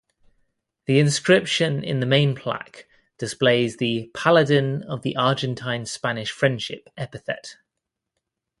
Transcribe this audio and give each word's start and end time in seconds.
The 0.87 0.97
inscription 0.97 1.83
in 1.83 1.99
the 1.99 2.07
main 2.07 2.33
plaque 2.33 2.87
displays 3.19 3.77
the 3.77 4.09
("Paladin 4.15 4.81
of 4.81 5.03
the 5.03 5.15
Argentine–Spanish 5.15 6.31
friendship") 6.31 6.89
epithet. 6.97 7.57